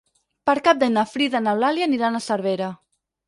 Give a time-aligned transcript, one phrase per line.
[0.49, 2.73] Per Cap d'Any na Frida i n'Eulàlia aniran a Cervera.